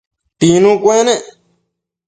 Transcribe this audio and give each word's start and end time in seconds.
Pinu 0.39 0.71
cuenec 0.83 1.23